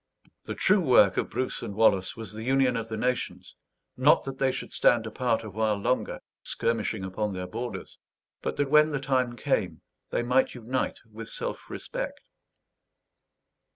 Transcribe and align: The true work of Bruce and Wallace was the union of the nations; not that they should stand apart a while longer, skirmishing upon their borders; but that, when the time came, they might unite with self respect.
The 0.45 0.55
true 0.55 0.79
work 0.79 1.17
of 1.17 1.29
Bruce 1.29 1.61
and 1.61 1.75
Wallace 1.75 2.15
was 2.17 2.33
the 2.33 2.41
union 2.41 2.75
of 2.75 2.89
the 2.89 2.97
nations; 2.97 3.55
not 3.95 4.23
that 4.23 4.39
they 4.39 4.51
should 4.51 4.73
stand 4.73 5.05
apart 5.05 5.43
a 5.43 5.49
while 5.51 5.75
longer, 5.75 6.21
skirmishing 6.41 7.03
upon 7.03 7.33
their 7.33 7.45
borders; 7.45 7.99
but 8.41 8.55
that, 8.55 8.71
when 8.71 8.89
the 8.89 8.99
time 8.99 9.35
came, 9.35 9.83
they 10.09 10.23
might 10.23 10.55
unite 10.55 10.97
with 11.05 11.29
self 11.29 11.69
respect. 11.69 12.19